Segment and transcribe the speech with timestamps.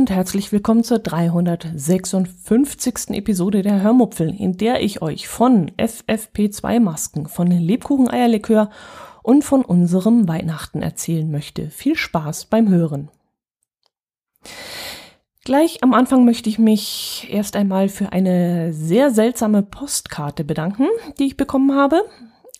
[0.00, 3.10] Und herzlich willkommen zur 356.
[3.10, 8.70] Episode der Hörmupfel, in der ich euch von FFP2-Masken, von Lebkuchen-Eierlikör
[9.22, 11.68] und von unserem Weihnachten erzählen möchte.
[11.68, 13.10] Viel Spaß beim Hören.
[15.44, 20.86] Gleich am Anfang möchte ich mich erst einmal für eine sehr seltsame Postkarte bedanken,
[21.18, 22.00] die ich bekommen habe.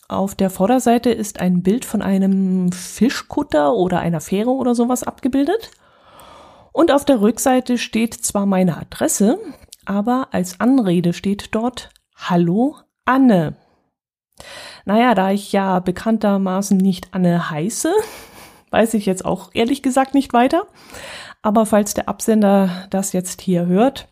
[0.07, 5.71] Auf der Vorderseite ist ein Bild von einem Fischkutter oder einer Fähre oder sowas abgebildet.
[6.73, 9.39] Und auf der Rückseite steht zwar meine Adresse,
[9.85, 13.55] aber als Anrede steht dort Hallo Anne.
[14.85, 17.91] Naja, da ich ja bekanntermaßen nicht Anne heiße,
[18.71, 20.67] weiß ich jetzt auch ehrlich gesagt nicht weiter.
[21.41, 24.07] Aber falls der Absender das jetzt hier hört,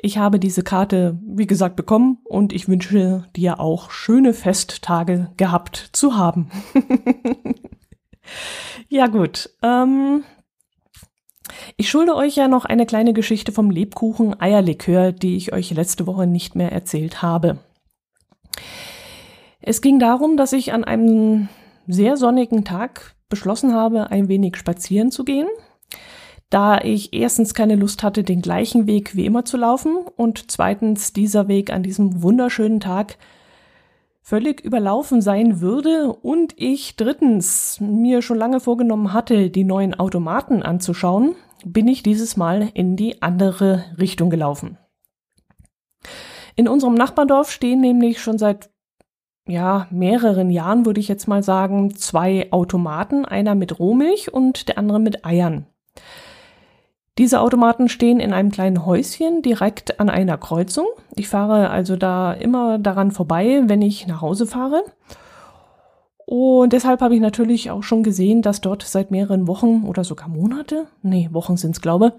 [0.00, 5.90] ich habe diese Karte, wie gesagt, bekommen und ich wünsche dir auch schöne Festtage gehabt
[5.92, 6.50] zu haben.
[8.88, 10.22] ja gut, ähm,
[11.76, 16.06] ich schulde euch ja noch eine kleine Geschichte vom Lebkuchen Eierlikör, die ich euch letzte
[16.06, 17.58] Woche nicht mehr erzählt habe.
[19.60, 21.48] Es ging darum, dass ich an einem
[21.86, 25.48] sehr sonnigen Tag beschlossen habe, ein wenig spazieren zu gehen,
[26.50, 31.12] da ich erstens keine Lust hatte, den gleichen Weg wie immer zu laufen und zweitens
[31.12, 33.18] dieser Weg an diesem wunderschönen Tag
[34.22, 40.62] völlig überlaufen sein würde und ich drittens mir schon lange vorgenommen hatte, die neuen Automaten
[40.62, 44.78] anzuschauen, bin ich dieses Mal in die andere Richtung gelaufen.
[46.56, 48.70] In unserem Nachbardorf stehen nämlich schon seit
[49.46, 54.78] ja, mehreren Jahren, würde ich jetzt mal sagen, zwei Automaten, einer mit Rohmilch und der
[54.78, 55.66] andere mit Eiern.
[57.16, 60.86] Diese Automaten stehen in einem kleinen Häuschen direkt an einer Kreuzung.
[61.16, 64.84] Ich fahre also da immer daran vorbei, wenn ich nach Hause fahre.
[66.30, 70.28] Und deshalb habe ich natürlich auch schon gesehen, dass dort seit mehreren Wochen oder sogar
[70.28, 72.12] Monate, nee, Wochen sind es, glaube,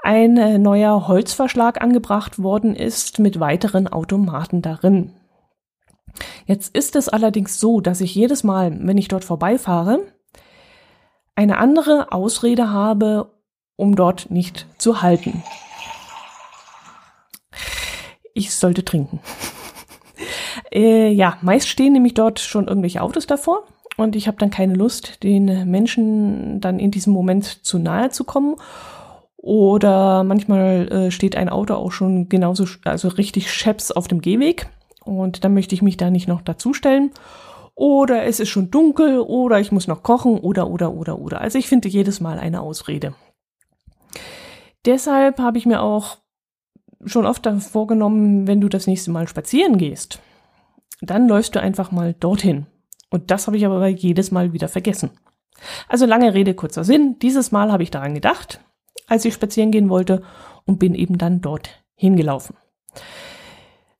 [0.00, 5.14] ein äh, neuer Holzverschlag angebracht worden ist mit weiteren Automaten darin.
[6.44, 10.00] Jetzt ist es allerdings so, dass ich jedes Mal, wenn ich dort vorbeifahre,
[11.34, 13.32] eine andere Ausrede habe,
[13.76, 15.42] um dort nicht zu halten.
[18.34, 19.20] Ich sollte trinken.
[20.72, 23.64] äh, ja, meist stehen nämlich dort schon irgendwelche Autos davor
[23.96, 28.24] und ich habe dann keine Lust, den Menschen dann in diesem Moment zu nahe zu
[28.24, 28.56] kommen.
[29.36, 34.68] Oder manchmal äh, steht ein Auto auch schon genauso, also richtig scheps auf dem Gehweg
[35.04, 37.10] und dann möchte ich mich da nicht noch dazustellen.
[37.74, 41.40] Oder es ist schon dunkel oder ich muss noch kochen oder oder oder oder.
[41.40, 43.14] Also ich finde jedes Mal eine Ausrede.
[44.84, 46.18] Deshalb habe ich mir auch
[47.04, 50.20] schon oft vorgenommen, wenn du das nächste Mal spazieren gehst,
[51.10, 52.66] dann läufst du einfach mal dorthin.
[53.10, 55.10] Und das habe ich aber jedes Mal wieder vergessen.
[55.88, 57.16] Also lange Rede, kurzer Sinn.
[57.20, 58.60] Dieses Mal habe ich daran gedacht,
[59.06, 60.22] als ich spazieren gehen wollte
[60.64, 62.56] und bin eben dann dort hingelaufen.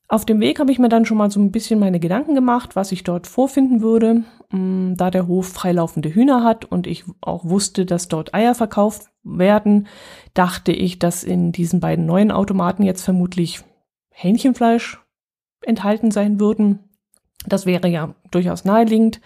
[0.08, 2.76] Auf dem Weg habe ich mir dann schon mal so ein bisschen meine Gedanken gemacht,
[2.76, 7.46] was ich dort vorfinden würde, mm, da der Hof freilaufende Hühner hat und ich auch
[7.46, 9.86] wusste, dass dort Eier verkauft werden,
[10.34, 13.64] dachte ich, dass in diesen beiden neuen Automaten jetzt vermutlich
[14.10, 15.00] Hähnchenfleisch
[15.62, 16.80] enthalten sein würden.
[17.47, 19.20] Das wäre ja durchaus naheliegend.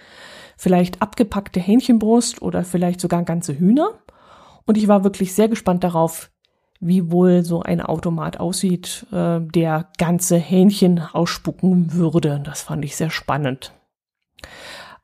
[0.56, 3.90] Vielleicht abgepackte Hähnchenbrust oder vielleicht sogar ganze Hühner.
[4.64, 6.30] Und ich war wirklich sehr gespannt darauf,
[6.80, 12.40] wie wohl so ein Automat aussieht, äh, der ganze Hähnchen ausspucken würde.
[12.44, 13.72] Das fand ich sehr spannend.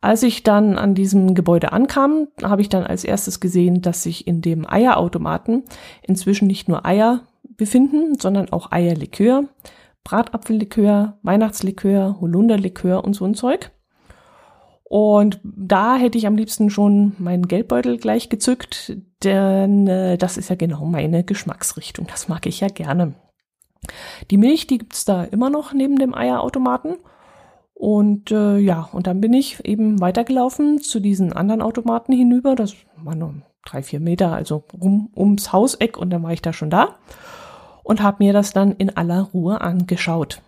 [0.01, 4.27] Als ich dann an diesem Gebäude ankam, habe ich dann als erstes gesehen, dass sich
[4.27, 5.63] in dem Eierautomaten
[6.03, 7.21] inzwischen nicht nur Eier
[7.57, 9.45] befinden, sondern auch Eierlikör,
[10.05, 13.71] Bratapfellikör, Weihnachtslikör, Holunderlikör und so ein Zeug.
[14.85, 18.95] Und da hätte ich am liebsten schon meinen Geldbeutel gleich gezückt,
[19.25, 22.07] denn äh, das ist ja genau meine Geschmacksrichtung.
[22.09, 23.15] Das mag ich ja gerne.
[24.31, 26.97] Die Milch, die gibt's da immer noch neben dem Eierautomaten.
[27.73, 32.55] Und äh, ja, und dann bin ich eben weitergelaufen zu diesen anderen Automaten hinüber.
[32.55, 33.35] Das waren nur
[33.65, 36.97] drei, vier Meter, also rum ums Hauseck und dann war ich da schon da
[37.83, 40.41] und habe mir das dann in aller Ruhe angeschaut.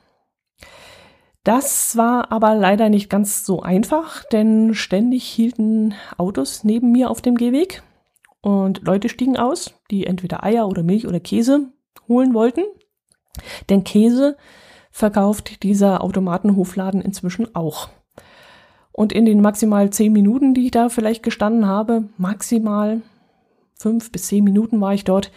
[1.44, 7.20] Das war aber leider nicht ganz so einfach, denn ständig hielten Autos neben mir auf
[7.20, 7.82] dem Gehweg
[8.40, 11.68] und Leute stiegen aus, die entweder Eier oder Milch oder Käse
[12.08, 12.62] holen wollten.
[13.68, 14.36] Denn Käse
[14.90, 17.88] verkauft dieser Automatenhofladen inzwischen auch.
[18.92, 23.02] Und in den maximal zehn Minuten, die ich da vielleicht gestanden habe, maximal
[23.74, 25.32] fünf bis zehn Minuten war ich dort,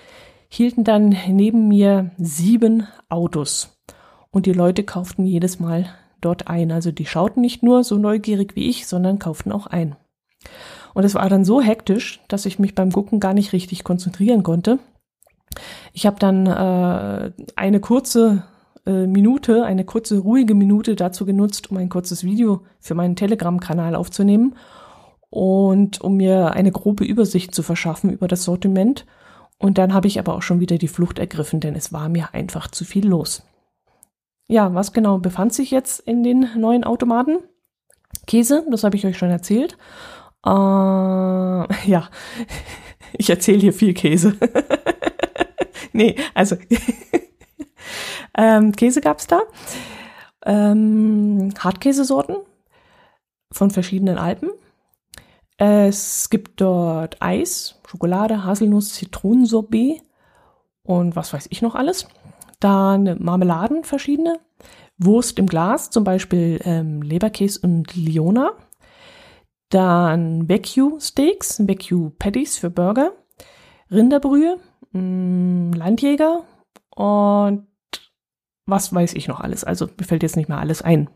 [0.50, 3.78] hielten dann neben mir sieben Autos.
[4.32, 5.86] Und die Leute kauften jedes Mal
[6.22, 6.72] dort ein.
[6.72, 9.96] Also die schauten nicht nur so neugierig wie ich, sondern kauften auch ein.
[10.94, 14.44] Und es war dann so hektisch, dass ich mich beim Gucken gar nicht richtig konzentrieren
[14.44, 14.80] konnte.
[15.94, 18.44] Ich habe dann äh, eine kurze
[18.86, 23.96] äh, Minute, eine kurze ruhige Minute dazu genutzt, um ein kurzes Video für meinen Telegram-Kanal
[23.96, 24.56] aufzunehmen
[25.30, 29.06] und um mir eine grobe Übersicht zu verschaffen über das Sortiment.
[29.60, 32.34] Und dann habe ich aber auch schon wieder die Flucht ergriffen, denn es war mir
[32.34, 33.44] einfach zu viel los.
[34.48, 37.40] Ja, was genau befand sich jetzt in den neuen Automaten?
[38.28, 39.78] Käse, das habe ich euch schon erzählt.
[40.46, 40.50] Äh,
[41.90, 42.10] ja,
[43.18, 44.38] ich erzähle hier viel Käse.
[45.92, 46.56] nee, also
[48.38, 49.42] ähm, Käse gab's da.
[50.46, 52.38] Ähm, Hartkäsesorten
[53.52, 54.50] von verschiedenen Alpen.
[55.58, 60.02] Es gibt dort Eis, Schokolade, Haselnuss, Zitronensorbet
[60.84, 62.08] und was weiß ich noch alles.
[62.60, 64.40] Dann Marmeladen verschiedene.
[64.98, 68.52] Wurst im Glas, zum Beispiel ähm, Leberkäse und Liona.
[69.70, 73.12] Dann Vecchio Steaks, Vecchio Patties für Burger.
[73.90, 74.58] Rinderbrühe,
[74.92, 76.44] mh, mm, Landjäger
[76.96, 77.68] und
[78.66, 79.64] was weiß ich noch alles.
[79.64, 81.10] Also mir fällt jetzt nicht mehr alles ein.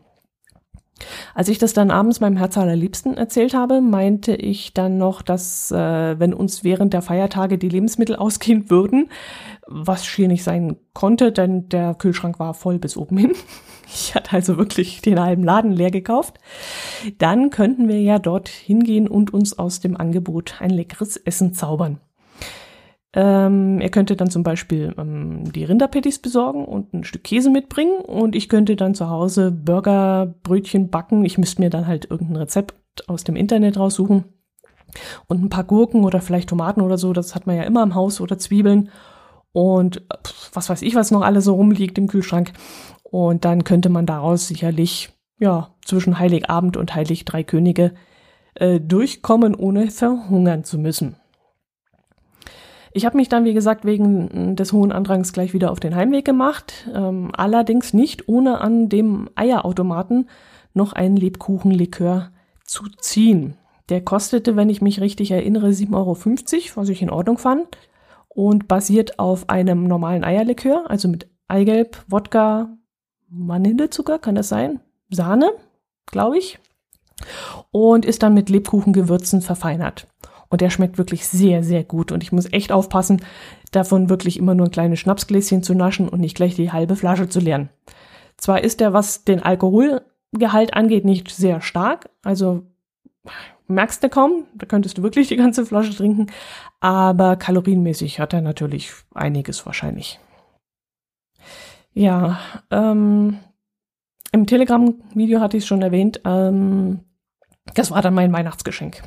[1.34, 5.70] Als ich das dann abends meinem Herz allerliebsten erzählt habe, meinte ich dann noch, dass
[5.70, 9.10] äh, wenn uns während der Feiertage die Lebensmittel ausgehen würden,
[9.66, 13.32] was schier nicht sein konnte, denn der Kühlschrank war voll bis oben hin.
[13.94, 16.38] Ich hatte also wirklich den halben Laden leer gekauft.
[17.18, 22.00] Dann könnten wir ja dort hingehen und uns aus dem Angebot ein leckeres Essen zaubern.
[23.14, 28.00] Ähm, er könnte dann zum Beispiel ähm, die Rinderpatties besorgen und ein Stück Käse mitbringen
[28.00, 31.24] und ich könnte dann zu Hause Burgerbrötchen backen.
[31.24, 32.74] Ich müsste mir dann halt irgendein Rezept
[33.08, 34.24] aus dem Internet raussuchen
[35.26, 37.12] und ein paar Gurken oder vielleicht Tomaten oder so.
[37.12, 38.88] Das hat man ja immer im Haus oder Zwiebeln
[39.52, 40.02] und
[40.54, 42.52] was weiß ich, was noch alles so rumliegt im Kühlschrank.
[43.02, 47.92] Und dann könnte man daraus sicherlich ja zwischen Heiligabend und Heilig Drei Könige
[48.54, 51.16] äh, durchkommen, ohne verhungern zu müssen.
[52.94, 56.24] Ich habe mich dann, wie gesagt, wegen des hohen Andrangs gleich wieder auf den Heimweg
[56.24, 60.28] gemacht, ähm, allerdings nicht ohne an dem Eierautomaten
[60.74, 62.30] noch einen Lebkuchenlikör
[62.64, 63.56] zu ziehen.
[63.88, 66.16] Der kostete, wenn ich mich richtig erinnere, 7,50 Euro,
[66.76, 67.66] was ich in Ordnung fand
[68.28, 72.76] und basiert auf einem normalen Eierlikör, also mit Eigelb, Wodka,
[73.28, 74.80] Vanillezucker, kann das sein?
[75.10, 75.50] Sahne,
[76.06, 76.58] glaube ich.
[77.70, 80.06] Und ist dann mit Lebkuchengewürzen verfeinert.
[80.52, 82.12] Und der schmeckt wirklich sehr, sehr gut.
[82.12, 83.22] Und ich muss echt aufpassen,
[83.70, 87.26] davon wirklich immer nur ein kleines Schnapsgläschen zu naschen und nicht gleich die halbe Flasche
[87.26, 87.70] zu leeren.
[88.36, 92.10] Zwar ist der, was den Alkoholgehalt angeht, nicht sehr stark.
[92.22, 92.64] Also
[93.66, 96.26] merkst du kaum, da könntest du wirklich die ganze Flasche trinken.
[96.80, 100.20] Aber kalorienmäßig hat er natürlich einiges wahrscheinlich.
[101.94, 102.40] Ja,
[102.70, 103.38] ähm,
[104.32, 106.20] im Telegram-Video hatte ich es schon erwähnt.
[106.26, 107.00] Ähm,
[107.74, 109.02] das war dann mein Weihnachtsgeschenk.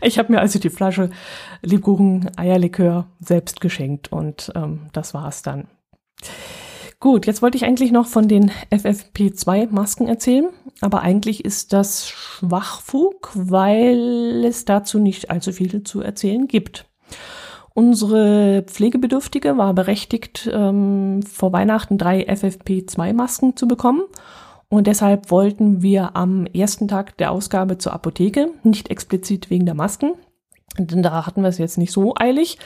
[0.00, 1.10] Ich habe mir also die Flasche
[1.62, 5.68] Lebkuchen Eierlikör selbst geschenkt und ähm, das war's dann.
[7.00, 10.46] Gut, jetzt wollte ich eigentlich noch von den FFP2-Masken erzählen,
[10.80, 16.86] aber eigentlich ist das Schwachfug, weil es dazu nicht allzu viel zu erzählen gibt.
[17.74, 24.02] Unsere Pflegebedürftige war berechtigt, ähm, vor Weihnachten drei FFP2-Masken zu bekommen
[24.72, 29.74] und deshalb wollten wir am ersten Tag der Ausgabe zur Apotheke, nicht explizit wegen der
[29.74, 30.12] Masken,
[30.78, 32.56] denn da hatten wir es jetzt nicht so eilig.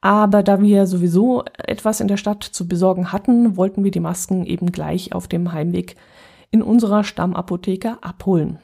[0.00, 4.46] Aber da wir sowieso etwas in der Stadt zu besorgen hatten, wollten wir die Masken
[4.46, 5.96] eben gleich auf dem Heimweg
[6.52, 8.60] in unserer Stammapotheke abholen.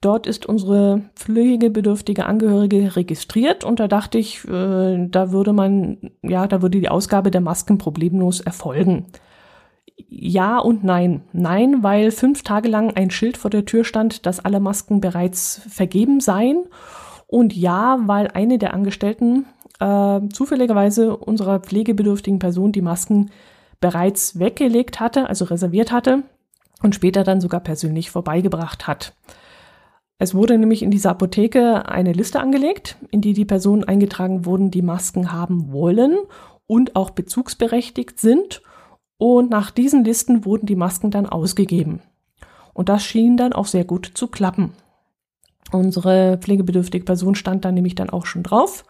[0.00, 6.46] Dort ist unsere pflegebedürftige Angehörige registriert und da dachte ich, äh, da würde man, ja,
[6.46, 9.06] da würde die Ausgabe der Masken problemlos erfolgen.
[9.96, 11.22] Ja und nein.
[11.32, 15.62] Nein, weil fünf Tage lang ein Schild vor der Tür stand, dass alle Masken bereits
[15.68, 16.64] vergeben seien.
[17.26, 19.46] Und ja, weil eine der Angestellten
[19.80, 23.30] äh, zufälligerweise unserer pflegebedürftigen Person die Masken
[23.80, 26.22] bereits weggelegt hatte, also reserviert hatte
[26.82, 29.14] und später dann sogar persönlich vorbeigebracht hat.
[30.18, 34.70] Es wurde nämlich in dieser Apotheke eine Liste angelegt, in die die Personen eingetragen wurden,
[34.70, 36.16] die Masken haben wollen
[36.66, 38.62] und auch bezugsberechtigt sind
[39.22, 42.00] und nach diesen Listen wurden die Masken dann ausgegeben.
[42.74, 44.72] Und das schien dann auch sehr gut zu klappen.
[45.70, 48.84] Unsere pflegebedürftige Person stand dann nämlich dann auch schon drauf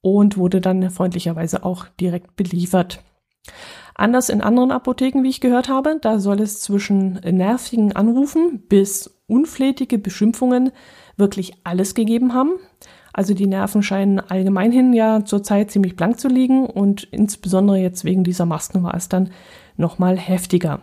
[0.00, 3.04] und wurde dann freundlicherweise auch direkt beliefert.
[3.94, 9.22] Anders in anderen Apotheken, wie ich gehört habe, da soll es zwischen nervigen Anrufen bis
[9.28, 10.72] unflätige Beschimpfungen
[11.16, 12.54] wirklich alles gegeben haben.
[13.12, 18.24] Also die Nerven scheinen allgemeinhin ja zurzeit ziemlich blank zu liegen und insbesondere jetzt wegen
[18.24, 19.30] dieser Masken war es dann
[19.76, 20.80] nochmal heftiger.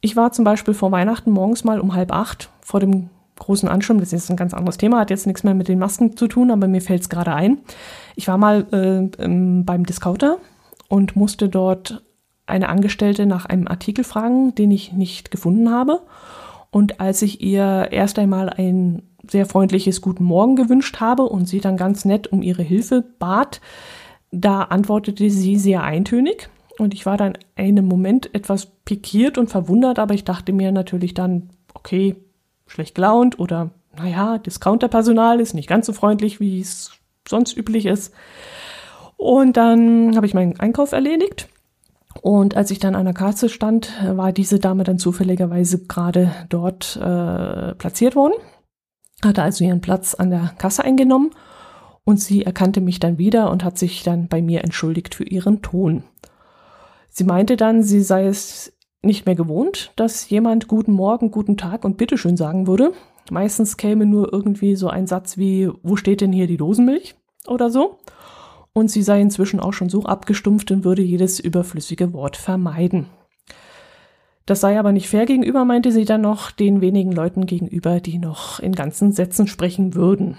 [0.00, 4.00] Ich war zum Beispiel vor Weihnachten morgens mal um halb acht vor dem großen Ansturm.
[4.00, 6.50] Das ist ein ganz anderes Thema, hat jetzt nichts mehr mit den Masken zu tun,
[6.50, 7.58] aber mir fällt es gerade ein.
[8.14, 9.26] Ich war mal äh,
[9.62, 10.38] beim Discounter
[10.88, 12.02] und musste dort
[12.46, 16.02] eine Angestellte nach einem Artikel fragen, den ich nicht gefunden habe.
[16.70, 21.60] Und als ich ihr erst einmal ein sehr freundliches Guten Morgen gewünscht habe und sie
[21.60, 23.60] dann ganz nett um ihre Hilfe bat,
[24.30, 26.48] da antwortete sie sehr eintönig.
[26.78, 31.14] Und ich war dann einen Moment etwas pikiert und verwundert, aber ich dachte mir natürlich
[31.14, 32.16] dann, okay,
[32.66, 36.92] schlecht gelaunt oder naja, Discounterpersonal ist nicht ganz so freundlich, wie es
[37.26, 38.12] sonst üblich ist.
[39.16, 41.48] Und dann habe ich meinen Einkauf erledigt.
[42.22, 46.96] Und als ich dann an der Kasse stand, war diese Dame dann zufälligerweise gerade dort
[46.96, 48.34] äh, platziert worden,
[49.24, 51.30] hatte also ihren Platz an der Kasse eingenommen
[52.04, 55.62] und sie erkannte mich dann wieder und hat sich dann bei mir entschuldigt für ihren
[55.62, 56.04] Ton.
[57.18, 61.86] Sie meinte dann, sie sei es nicht mehr gewohnt, dass jemand guten Morgen, guten Tag
[61.86, 62.92] und bitteschön sagen würde.
[63.30, 67.14] Meistens käme nur irgendwie so ein Satz wie, wo steht denn hier die Dosenmilch
[67.48, 67.96] oder so.
[68.74, 73.06] Und sie sei inzwischen auch schon so abgestumpft und würde jedes überflüssige Wort vermeiden.
[74.44, 78.18] Das sei aber nicht fair gegenüber, meinte sie dann noch, den wenigen Leuten gegenüber, die
[78.18, 80.36] noch in ganzen Sätzen sprechen würden.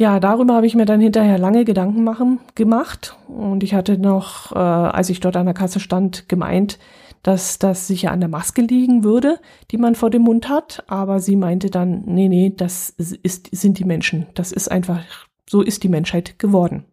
[0.00, 3.18] Ja, darüber habe ich mir dann hinterher lange Gedanken machen, gemacht.
[3.28, 6.78] Und ich hatte noch, äh, als ich dort an der Kasse stand, gemeint,
[7.22, 9.38] dass das sicher an der Maske liegen würde,
[9.70, 10.84] die man vor dem Mund hat.
[10.86, 14.26] Aber sie meinte dann, nee, nee, das ist, sind die Menschen.
[14.32, 15.04] Das ist einfach,
[15.46, 16.86] so ist die Menschheit geworden.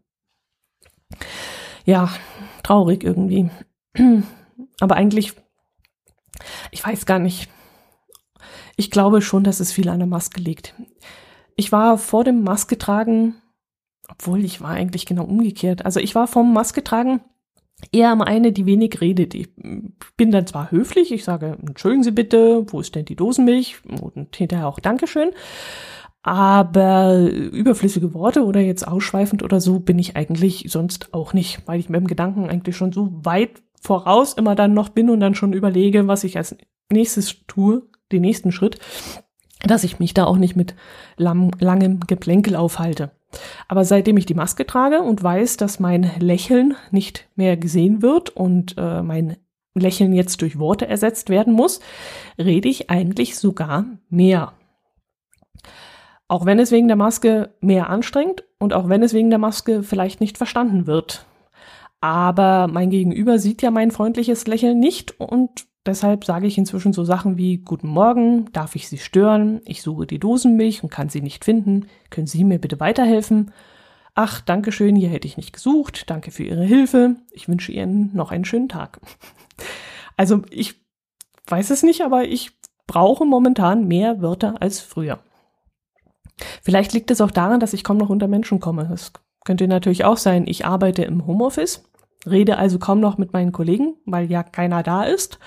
[1.86, 2.10] Ja,
[2.62, 3.50] traurig irgendwie.
[4.82, 5.32] Aber eigentlich,
[6.72, 7.50] ich weiß gar nicht.
[8.76, 10.76] Ich glaube schon, dass es viel an der Maske liegt.
[11.58, 13.36] Ich war vor dem Maske tragen,
[14.08, 15.86] obwohl ich war eigentlich genau umgekehrt.
[15.86, 17.20] Also ich war vom Maske tragen
[17.92, 19.36] eher mal eine, die wenig redet.
[19.36, 19.50] Ich
[20.16, 23.78] bin dann zwar höflich, ich sage, entschuldigen Sie bitte, wo ist denn die Dosenmilch?
[24.02, 25.32] Und hinterher auch Dankeschön.
[26.24, 31.80] Aber überflüssige Worte oder jetzt ausschweifend oder so bin ich eigentlich sonst auch nicht, weil
[31.80, 35.36] ich mit dem Gedanken eigentlich schon so weit voraus immer dann noch bin und dann
[35.36, 36.58] schon überlege, was ich als
[36.92, 38.80] nächstes tue, den nächsten Schritt,
[39.66, 40.76] dass ich mich da auch nicht mit
[41.18, 43.12] lang, langem Geplänkel aufhalte.
[43.68, 48.30] Aber seitdem ich die Maske trage und weiß, dass mein Lächeln nicht mehr gesehen wird
[48.30, 49.38] und äh, mein
[49.74, 51.80] Lächeln jetzt durch Worte ersetzt werden muss,
[52.38, 54.54] rede ich eigentlich sogar mehr.
[56.28, 59.84] Auch wenn es wegen der Maske mehr anstrengt und auch wenn es wegen der Maske
[59.84, 61.26] vielleicht nicht verstanden wird.
[62.02, 67.04] Aber mein Gegenüber sieht ja mein freundliches Lächeln nicht und deshalb sage ich inzwischen so
[67.04, 69.62] Sachen wie Guten Morgen, darf ich Sie stören?
[69.66, 71.88] Ich suche die Dosenmilch und kann sie nicht finden.
[72.10, 73.52] Können Sie mir bitte weiterhelfen?
[74.14, 76.10] Ach, danke schön, hier hätte ich nicht gesucht.
[76.10, 77.16] Danke für Ihre Hilfe.
[77.32, 79.00] Ich wünsche Ihnen noch einen schönen Tag.
[80.20, 80.74] Also ich
[81.46, 85.20] weiß es nicht, aber ich brauche momentan mehr Wörter als früher.
[86.64, 88.88] Vielleicht liegt es auch daran, dass ich kaum noch unter Menschen komme.
[88.90, 89.14] Das
[89.46, 91.84] könnte natürlich auch sein, ich arbeite im Homeoffice,
[92.26, 95.38] rede also kaum noch mit meinen Kollegen, weil ja keiner da ist.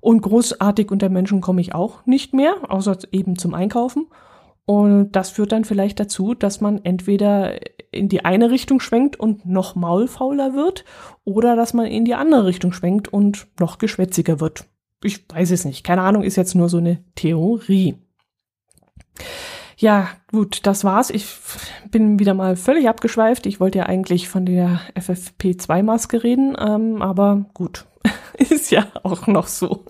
[0.00, 4.06] Und großartig unter Menschen komme ich auch nicht mehr, außer eben zum Einkaufen.
[4.64, 7.58] Und das führt dann vielleicht dazu, dass man entweder
[7.90, 10.84] in die eine Richtung schwenkt und noch maulfauler wird
[11.24, 14.66] oder dass man in die andere Richtung schwenkt und noch geschwätziger wird.
[15.02, 15.84] Ich weiß es nicht.
[15.84, 17.96] Keine Ahnung, ist jetzt nur so eine Theorie.
[19.78, 21.08] Ja, gut, das war's.
[21.08, 21.24] Ich
[21.90, 23.46] bin wieder mal völlig abgeschweift.
[23.46, 27.86] Ich wollte ja eigentlich von der FFP2-Maske reden, ähm, aber gut,
[28.50, 29.84] ist ja auch noch so.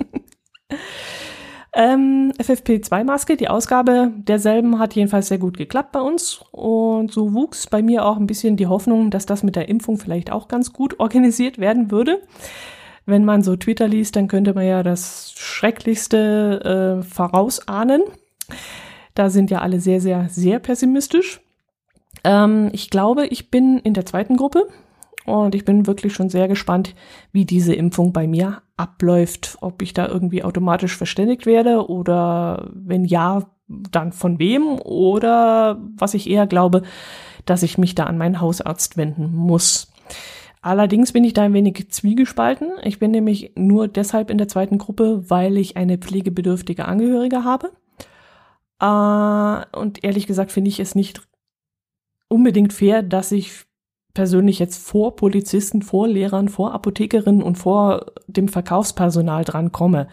[1.74, 7.66] ähm, FFP2-Maske, die Ausgabe derselben hat jedenfalls sehr gut geklappt bei uns und so wuchs
[7.66, 10.72] bei mir auch ein bisschen die Hoffnung, dass das mit der Impfung vielleicht auch ganz
[10.72, 12.22] gut organisiert werden würde.
[13.06, 18.02] Wenn man so Twitter liest, dann könnte man ja das Schrecklichste äh, vorausahnen.
[19.14, 21.40] Da sind ja alle sehr, sehr, sehr pessimistisch.
[22.24, 24.68] Ähm, ich glaube, ich bin in der zweiten Gruppe
[25.28, 26.94] und ich bin wirklich schon sehr gespannt,
[27.32, 29.58] wie diese Impfung bei mir abläuft.
[29.61, 36.14] Ob ich da irgendwie automatisch verständigt werde oder wenn ja, dann von wem oder was
[36.14, 36.82] ich eher glaube,
[37.44, 39.92] dass ich mich da an meinen Hausarzt wenden muss.
[40.61, 42.70] Allerdings bin ich da ein wenig zwiegespalten.
[42.82, 47.73] Ich bin nämlich nur deshalb in der zweiten Gruppe, weil ich eine pflegebedürftige Angehörige habe.
[48.80, 51.23] Äh, und ehrlich gesagt finde ich es nicht
[52.28, 53.67] unbedingt fair, dass ich
[54.18, 60.08] persönlich jetzt vor Polizisten, vor Lehrern, vor Apothekerinnen und vor dem Verkaufspersonal dran komme.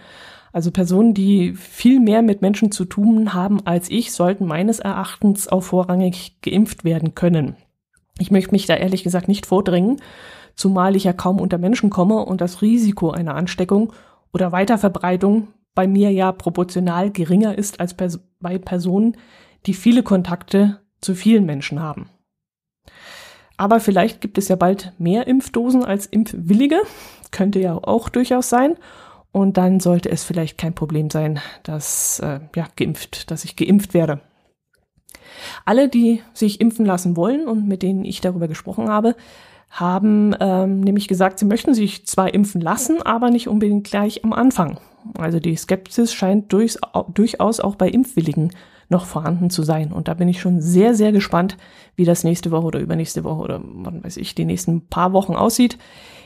[0.54, 5.48] Also Personen, die viel mehr mit Menschen zu tun haben als ich, sollten meines Erachtens
[5.48, 7.56] auch vorrangig geimpft werden können.
[8.20, 10.00] Ich möchte mich da ehrlich gesagt nicht vordringen,
[10.54, 13.92] zumal ich ja kaum unter Menschen komme und das Risiko einer Ansteckung
[14.32, 19.18] oder Weiterverbreitung bei mir ja proportional geringer ist als bei Personen,
[19.66, 22.12] die viele Kontakte zu vielen Menschen haben.
[23.58, 26.82] Aber vielleicht gibt es ja bald mehr Impfdosen als Impfwillige.
[27.32, 28.76] Könnte ja auch durchaus sein.
[29.32, 33.94] Und dann sollte es vielleicht kein Problem sein, dass, äh, ja, geimpft, dass ich geimpft
[33.94, 34.22] werde.
[35.66, 39.16] Alle, die sich impfen lassen wollen und mit denen ich darüber gesprochen habe,
[39.70, 44.32] haben ähm, nämlich gesagt, sie möchten sich zwar impfen lassen, aber nicht unbedingt gleich am
[44.32, 44.80] Anfang.
[45.18, 46.80] Also die Skepsis scheint durchs,
[47.14, 48.52] durchaus auch bei Impfwilligen
[48.90, 49.92] noch vorhanden zu sein.
[49.92, 51.58] Und da bin ich schon sehr, sehr gespannt,
[51.96, 55.36] wie das nächste Woche oder übernächste Woche oder wann weiß ich, die nächsten paar Wochen
[55.36, 55.78] aussieht,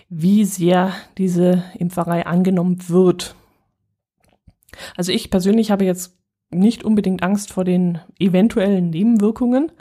[0.09, 3.35] wie sehr diese Impferei angenommen wird.
[4.95, 6.17] Also ich persönlich habe jetzt
[6.51, 9.71] nicht unbedingt Angst vor den eventuellen Nebenwirkungen.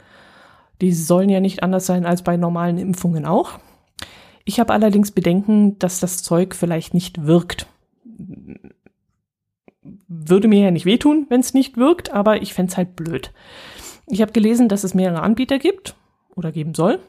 [0.81, 3.59] Die sollen ja nicht anders sein als bei normalen Impfungen auch.
[4.45, 7.67] Ich habe allerdings Bedenken, dass das Zeug vielleicht nicht wirkt
[10.09, 13.31] würde mir ja nicht wehtun, wenn es nicht wirkt, aber ich fände es halt blöd.
[14.07, 15.95] Ich habe gelesen, dass es mehrere Anbieter gibt
[16.35, 16.99] oder geben soll.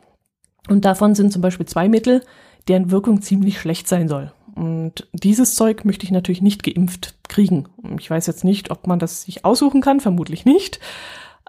[0.68, 2.22] Und davon sind zum Beispiel zwei Mittel,
[2.68, 4.32] deren Wirkung ziemlich schlecht sein soll.
[4.54, 7.68] Und dieses Zeug möchte ich natürlich nicht geimpft kriegen.
[7.98, 10.78] Ich weiß jetzt nicht, ob man das sich aussuchen kann, vermutlich nicht.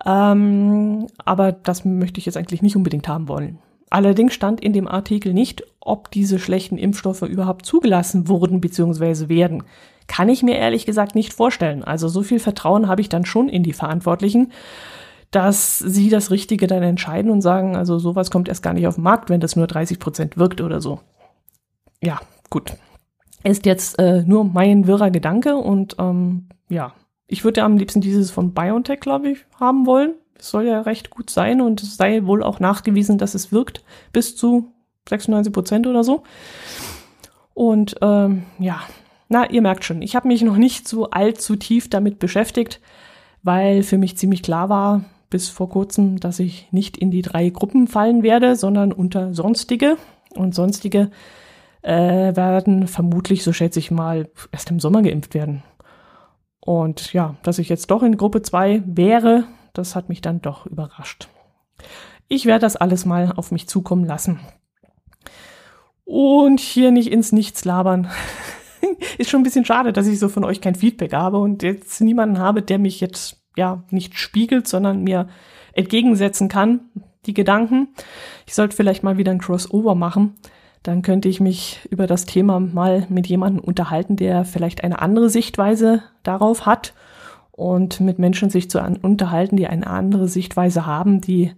[0.06, 3.60] Ähm, aber das möchte ich jetzt eigentlich nicht unbedingt haben wollen.
[3.90, 9.28] Allerdings stand in dem Artikel nicht, ob diese schlechten Impfstoffe überhaupt zugelassen wurden bzw.
[9.28, 9.64] werden
[10.08, 11.84] kann ich mir ehrlich gesagt nicht vorstellen.
[11.84, 14.52] Also so viel Vertrauen habe ich dann schon in die Verantwortlichen,
[15.32, 18.96] dass sie das Richtige dann entscheiden und sagen, also sowas kommt erst gar nicht auf
[18.96, 21.00] den Markt, wenn das nur 30 Prozent wirkt oder so.
[22.02, 22.74] Ja, gut.
[23.44, 26.94] Ist jetzt äh, nur mein wirrer Gedanke und ähm, ja,
[27.28, 30.16] ich würde am liebsten dieses von BioNTech, glaube ich, haben wollen.
[30.38, 33.84] Es soll ja recht gut sein und es sei wohl auch nachgewiesen, dass es wirkt
[34.12, 34.74] bis zu
[35.08, 36.24] 96 Prozent oder so.
[37.54, 38.82] Und ähm, ja,
[39.32, 42.82] na, ihr merkt schon, ich habe mich noch nicht so allzu tief damit beschäftigt,
[43.44, 47.50] weil für mich ziemlich klar war bis vor kurzem, dass ich nicht in die drei
[47.50, 49.98] Gruppen fallen werde, sondern unter sonstige.
[50.36, 51.10] Und sonstige
[51.82, 55.64] äh, werden vermutlich, so schätze ich mal, erst im Sommer geimpft werden.
[56.60, 60.66] Und ja, dass ich jetzt doch in Gruppe 2 wäre, das hat mich dann doch
[60.66, 61.30] überrascht.
[62.28, 64.42] Ich werde das alles mal auf mich zukommen lassen.
[66.04, 68.10] Und hier nicht ins Nichts labern.
[69.18, 72.02] ist schon ein bisschen schade, dass ich so von euch kein Feedback habe und jetzt
[72.02, 75.28] niemanden habe, der mich jetzt ja nicht spiegelt, sondern mir
[75.74, 76.82] entgegensetzen kann,
[77.26, 77.90] die Gedanken.
[78.46, 80.36] Ich sollte vielleicht mal wieder ein Crossover machen.
[80.84, 85.30] Dann könnte ich mich über das Thema mal mit jemandem unterhalten, der vielleicht eine andere
[85.30, 86.94] Sichtweise darauf hat
[87.52, 91.54] und mit Menschen sich zu unterhalten, die eine andere Sichtweise haben, die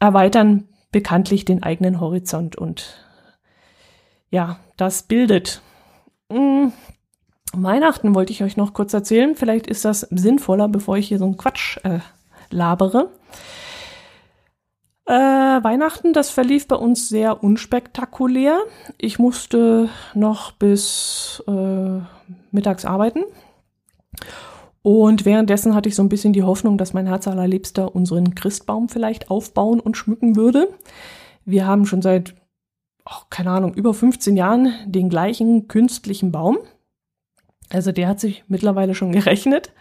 [0.00, 3.06] erweitern bekanntlich den eigenen Horizont und
[4.30, 5.62] ja, das bildet
[6.32, 6.72] hm,
[7.52, 9.36] Weihnachten wollte ich euch noch kurz erzählen.
[9.36, 12.00] Vielleicht ist das sinnvoller, bevor ich hier so einen Quatsch äh,
[12.50, 13.10] labere.
[15.04, 18.58] Äh, Weihnachten, das verlief bei uns sehr unspektakulär.
[18.98, 22.00] Ich musste noch bis äh,
[22.50, 23.24] mittags arbeiten.
[24.82, 28.88] Und währenddessen hatte ich so ein bisschen die Hoffnung, dass mein Herz allerliebster unseren Christbaum
[28.88, 30.68] vielleicht aufbauen und schmücken würde.
[31.44, 32.34] Wir haben schon seit
[33.06, 36.58] oh, keine Ahnung, über 15 Jahren den gleichen künstlichen Baum.
[37.70, 39.72] Also der hat sich mittlerweile schon gerechnet.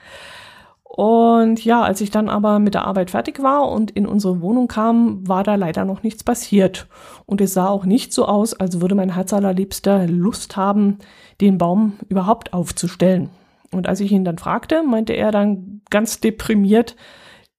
[0.83, 4.67] Und ja, als ich dann aber mit der Arbeit fertig war und in unsere Wohnung
[4.67, 6.87] kam, war da leider noch nichts passiert.
[7.25, 10.97] Und es sah auch nicht so aus, als würde mein Herz allerliebster Lust haben,
[11.39, 13.29] den Baum überhaupt aufzustellen.
[13.71, 16.97] Und als ich ihn dann fragte, meinte er dann ganz deprimiert,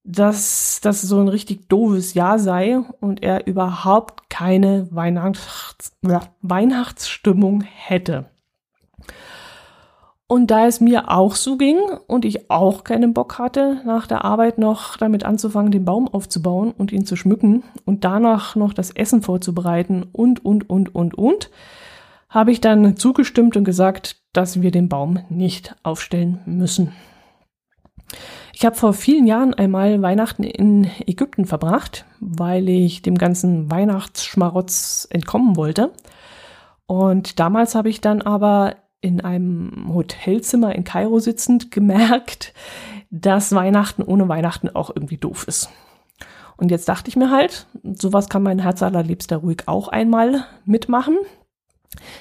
[0.04, 7.62] dass das so ein richtig doofes Jahr sei und er überhaupt keine Weihnachts ja, Weihnachtsstimmung
[7.62, 8.26] hätte.
[10.26, 14.24] Und da es mir auch so ging und ich auch keinen Bock hatte, nach der
[14.24, 18.90] Arbeit noch damit anzufangen, den Baum aufzubauen und ihn zu schmücken und danach noch das
[18.90, 21.50] Essen vorzubereiten und, und, und, und, und,
[22.30, 26.92] habe ich dann zugestimmt und gesagt, dass wir den Baum nicht aufstellen müssen.
[28.62, 35.08] Ich habe vor vielen Jahren einmal Weihnachten in Ägypten verbracht, weil ich dem ganzen Weihnachtsschmarotz
[35.10, 35.90] entkommen wollte.
[36.86, 42.54] Und damals habe ich dann aber in einem Hotelzimmer in Kairo sitzend gemerkt,
[43.10, 45.68] dass Weihnachten ohne Weihnachten auch irgendwie doof ist.
[46.56, 51.16] Und jetzt dachte ich mir halt, sowas kann mein Herz allerliebster ruhig auch einmal mitmachen.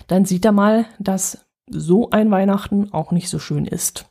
[0.08, 4.08] Dann sieht er mal, dass so ein Weihnachten auch nicht so schön ist.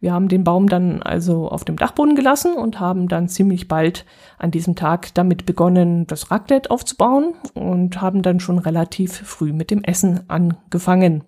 [0.00, 4.06] Wir haben den Baum dann also auf dem Dachboden gelassen und haben dann ziemlich bald
[4.38, 9.70] an diesem Tag damit begonnen, das Raclette aufzubauen und haben dann schon relativ früh mit
[9.70, 11.24] dem Essen angefangen.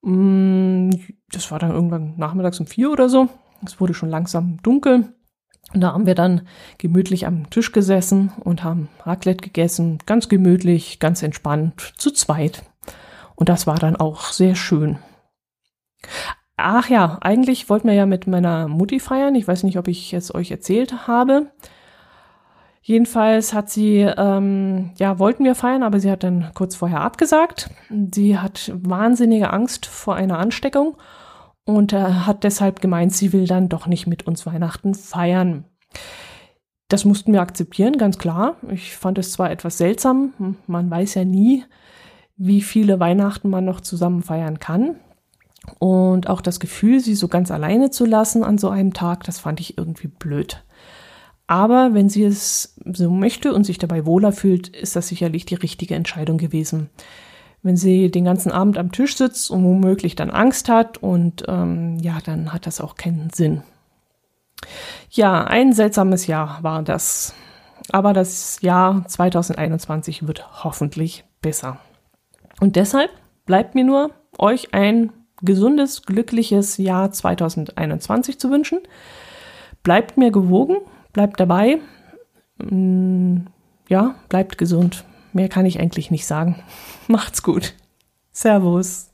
[0.00, 0.90] Mm,
[1.30, 3.28] das war dann irgendwann nachmittags um vier oder so.
[3.64, 5.12] Es wurde schon langsam dunkel.
[5.72, 6.42] Und da haben wir dann
[6.78, 9.98] gemütlich am Tisch gesessen und haben Raclette gegessen.
[10.06, 12.62] Ganz gemütlich, ganz entspannt, zu zweit.
[13.34, 14.98] Und das war dann auch sehr schön.
[16.56, 19.34] Ach ja, eigentlich wollten wir ja mit meiner Mutti feiern.
[19.34, 21.50] Ich weiß nicht, ob ich es euch erzählt habe.
[22.80, 27.70] Jedenfalls hat sie, ähm, ja, wollten wir feiern, aber sie hat dann kurz vorher abgesagt.
[28.14, 30.96] Sie hat wahnsinnige Angst vor einer Ansteckung
[31.64, 35.64] und äh, hat deshalb gemeint, sie will dann doch nicht mit uns Weihnachten feiern.
[36.88, 38.56] Das mussten wir akzeptieren, ganz klar.
[38.70, 41.64] Ich fand es zwar etwas seltsam, man weiß ja nie,
[42.36, 44.96] wie viele Weihnachten man noch zusammen feiern kann.
[45.78, 49.38] Und auch das Gefühl, sie so ganz alleine zu lassen an so einem Tag, das
[49.38, 50.62] fand ich irgendwie blöd.
[51.46, 55.54] Aber wenn sie es so möchte und sich dabei wohler fühlt, ist das sicherlich die
[55.54, 56.90] richtige Entscheidung gewesen.
[57.62, 61.98] Wenn sie den ganzen Abend am Tisch sitzt und womöglich dann Angst hat und ähm,
[61.98, 63.62] ja, dann hat das auch keinen Sinn.
[65.10, 67.34] Ja, ein seltsames Jahr war das.
[67.90, 71.78] Aber das Jahr 2021 wird hoffentlich besser.
[72.60, 73.10] Und deshalb
[73.44, 75.12] bleibt mir nur, euch ein
[75.44, 78.80] gesundes, glückliches Jahr 2021 zu wünschen.
[79.82, 80.78] Bleibt mir gewogen,
[81.12, 81.78] bleibt dabei.
[82.58, 83.46] Mm,
[83.88, 85.04] ja, bleibt gesund.
[85.32, 86.62] Mehr kann ich eigentlich nicht sagen.
[87.08, 87.74] Macht's gut.
[88.32, 89.13] Servus.